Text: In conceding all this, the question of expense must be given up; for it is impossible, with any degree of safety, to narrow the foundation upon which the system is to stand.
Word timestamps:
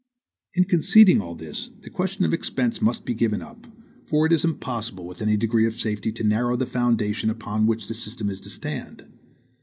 In 0.55 0.63
conceding 0.63 1.21
all 1.21 1.35
this, 1.35 1.69
the 1.81 1.91
question 1.91 2.25
of 2.25 2.33
expense 2.33 2.81
must 2.81 3.05
be 3.05 3.13
given 3.13 3.39
up; 3.39 3.67
for 4.07 4.25
it 4.25 4.31
is 4.31 4.43
impossible, 4.43 5.05
with 5.05 5.21
any 5.21 5.37
degree 5.37 5.67
of 5.67 5.75
safety, 5.75 6.11
to 6.13 6.23
narrow 6.23 6.55
the 6.55 6.65
foundation 6.65 7.29
upon 7.29 7.67
which 7.67 7.87
the 7.87 7.93
system 7.93 8.27
is 8.27 8.41
to 8.41 8.49
stand. 8.49 9.05